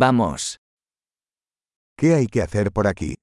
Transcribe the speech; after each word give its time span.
Vamos. 0.00 0.56
¿Qué 1.94 2.14
hay 2.14 2.26
que 2.26 2.40
hacer 2.40 2.72
por 2.72 2.86
aquí? 2.86 3.16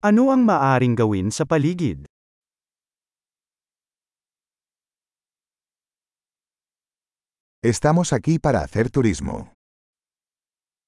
Ano 0.00 0.32
ang 0.32 0.40
maaring 0.48 0.96
gawin 0.96 1.28
sa 1.28 1.44
paligid? 1.44 2.08
Estamos 7.60 8.16
aquí 8.16 8.40
para 8.40 8.64
hacer 8.64 8.88
turismo. 8.88 9.52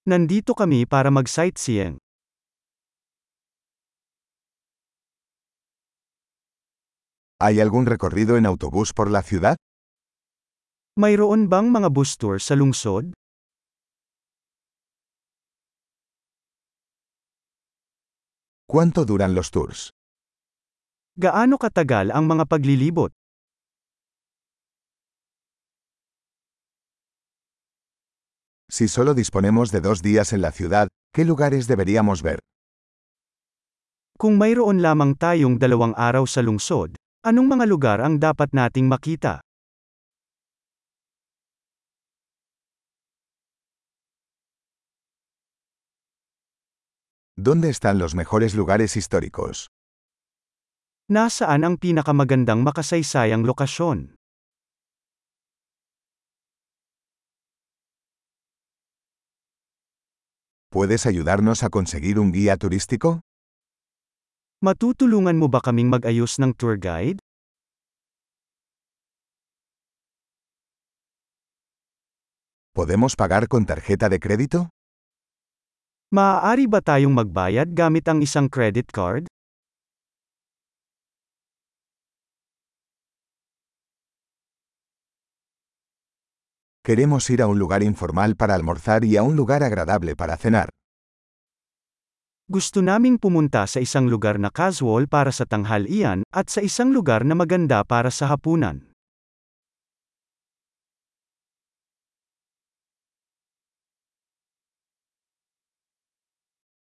Nandito 0.09 0.57
kami 0.57 0.89
para 0.89 1.13
mag-sightseeing. 1.13 2.01
¿Hay 7.45 7.61
algún 7.61 7.85
recorrido 7.85 8.39
en 8.39 8.47
autobús 8.47 8.97
por 8.97 9.11
la 9.11 9.21
ciudad? 9.21 9.57
Mayroon 10.97 11.53
bang 11.53 11.69
mga 11.69 11.93
bus 11.93 12.17
tour 12.17 12.41
sa 12.41 12.57
lungsod? 12.57 13.13
¿Cuánto 18.67 19.05
duran 19.05 19.39
los 19.39 19.55
tours? 19.55 19.95
Gaano 21.15 21.55
katagal 21.55 22.11
ang 22.11 22.27
mga 22.27 22.51
paglilibot? 22.51 23.15
Si 28.67 28.91
solo 28.91 29.15
disponemos 29.15 29.71
de 29.71 29.79
dos 29.79 30.03
días 30.03 30.35
en 30.35 30.43
la 30.43 30.51
ciudad, 30.51 30.91
¿qué 31.15 31.23
lugares 31.23 31.71
deberíamos 31.71 32.27
ver? 32.27 32.43
Kung 34.19 34.35
mayroon 34.35 34.83
lamang 34.83 35.15
tayong 35.15 35.63
dalawang 35.63 35.95
araw 35.95 36.27
sa 36.27 36.43
lungsod, 36.43 36.99
anong 37.23 37.47
mga 37.47 37.71
lugar 37.71 37.99
ang 38.03 38.19
dapat 38.19 38.51
nating 38.51 38.91
makita? 38.91 39.46
¿Dónde 47.39 47.69
están 47.69 47.99
los 47.99 48.15
mejores 48.15 48.55
lugares 48.55 48.97
históricos? 48.97 49.69
Nasaan 51.13 51.69
ang 51.69 51.77
pinakamagandang 51.77 52.65
makasaysayang 52.65 53.45
lokasyon? 53.45 54.17
¿Puedes 60.73 61.05
ayudarnos 61.05 61.63
a 61.63 61.69
conseguir 61.69 62.19
un 62.19 62.33
guía 62.33 62.57
turístico? 62.57 63.21
Matutulungan 64.65 65.37
mo 65.37 65.53
ba 65.53 65.61
kaming 65.61 65.93
mag-ayos 65.93 66.41
ng 66.41 66.57
tour 66.57 66.81
guide? 66.81 67.21
¿Podemos 72.73 73.13
pagar 73.13 73.45
con 73.49 73.69
tarjeta 73.69 74.09
de 74.09 74.21
crédito? 74.21 74.73
Maaari 76.17 76.65
ba 76.65 76.81
tayong 76.81 77.13
magbayad 77.13 77.77
gamit 77.77 78.09
ang 78.09 78.25
isang 78.25 78.49
credit 78.49 78.89
card? 78.89 79.29
Queremos 86.81 87.29
ir 87.29 87.45
a 87.45 87.53
un 87.53 87.61
lugar 87.61 87.85
informal 87.85 88.33
para 88.33 88.57
almorzar 88.57 89.05
y 89.05 89.21
a 89.21 89.23
un 89.29 89.37
lugar 89.37 89.61
agradable 89.61 90.17
para 90.17 90.41
cenar. 90.41 90.73
Gusto 92.49 92.81
naming 92.81 93.21
pumunta 93.21 93.69
sa 93.69 93.85
isang 93.85 94.09
lugar 94.09 94.41
na 94.41 94.49
casual 94.49 95.13
para 95.13 95.29
sa 95.37 95.45
tanghalian, 95.45 96.25
at 96.33 96.49
sa 96.49 96.65
isang 96.65 96.97
lugar 96.97 97.29
na 97.29 97.37
maganda 97.37 97.85
para 97.85 98.09
sa 98.09 98.33
hapunan. 98.33 98.96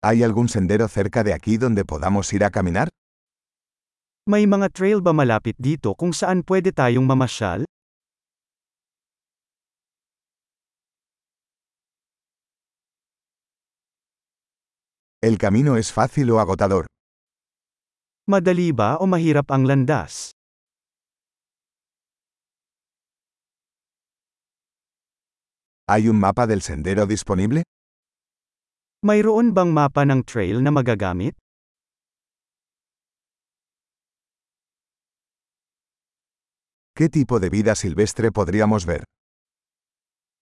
¿Hay 0.07 0.21
algún 0.21 0.49
sendero 0.49 0.87
cerca 0.87 1.23
de 1.23 1.33
aquí 1.33 1.57
donde 1.57 1.83
podamos 1.83 2.31
ir 2.31 2.43
a 2.43 2.51
caminar? 2.51 2.89
May 4.29 4.45
mga 4.45 4.69
trail 4.69 5.01
ba 5.01 5.17
malapit 5.17 5.57
dito 5.57 5.97
kung 5.97 6.13
saan 6.13 6.45
pwede 6.45 6.69
tayong 6.69 7.09
mamasyal? 7.09 7.65
¿El 15.25 15.41
camino 15.41 15.73
es 15.73 15.89
fácil 15.89 16.29
o 16.29 16.37
agotador? 16.37 16.85
Madali 18.29 18.69
ba 18.77 19.01
o 19.01 19.09
mahirap 19.09 19.49
ang 19.49 19.65
landas? 19.65 20.37
¿Hay 25.89 26.09
un 26.13 26.21
mapa 26.21 26.45
del 26.45 26.61
sendero 26.61 27.09
disponible? 27.09 27.65
Mayroon 29.05 29.53
bang 29.53 29.69
mapa 29.69 30.01
ng 30.01 30.25
trail 30.25 30.65
na 30.65 30.73
magagamit? 30.73 31.37
¿Qué 36.97 37.05
tipo 37.13 37.37
de 37.37 37.53
vida 37.53 37.77
silvestre 37.77 38.33
podríamos 38.33 38.89
ver? 38.89 39.05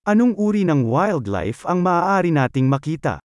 Anong 0.08 0.40
uri 0.40 0.64
ng 0.64 0.88
wildlife 0.88 1.68
ang 1.68 1.84
maaari 1.84 2.32
nating 2.32 2.72
makita? 2.72 3.20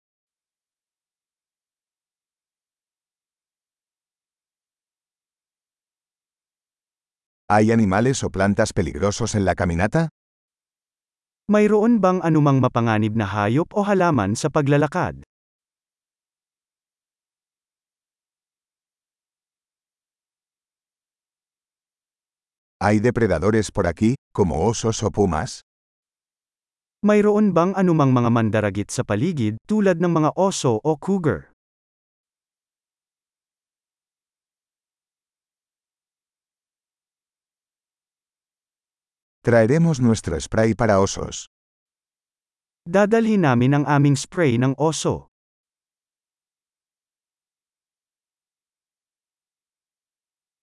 ¿Hay 7.52 7.76
animales 7.76 8.24
o 8.24 8.32
plantas 8.32 8.72
peligrosos 8.72 9.36
en 9.36 9.44
la 9.44 9.60
caminata? 9.60 10.16
Mayroon 11.46 12.02
bang 12.02 12.26
anumang 12.26 12.58
mapanganib 12.58 13.14
na 13.14 13.30
hayop 13.30 13.70
o 13.78 13.86
halaman 13.86 14.34
sa 14.34 14.50
paglalakad? 14.50 15.22
¿Hay 22.82 22.98
depredadores 22.98 23.70
por 23.70 23.86
aquí, 23.86 24.18
como 24.34 24.66
osos 24.66 25.06
o 25.06 25.14
pumas? 25.14 25.62
Mayroon 27.06 27.54
bang 27.54 27.78
anumang 27.78 28.10
mga 28.10 28.30
mandaragit 28.34 28.90
sa 28.90 29.06
paligid 29.06 29.62
tulad 29.70 30.02
ng 30.02 30.10
mga 30.10 30.30
oso 30.34 30.82
o 30.82 30.98
cougar? 30.98 31.55
Traeremos 39.46 40.02
nuestro 40.02 40.42
spray 40.42 40.74
para 40.74 40.98
osos. 40.98 41.54
Dadalhin 42.90 43.46
namin 43.46 43.78
ang 43.78 43.86
aming 43.86 44.18
spray 44.18 44.58
ng 44.58 44.74
oso. 44.82 45.30